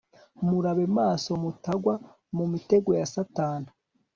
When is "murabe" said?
0.47-0.85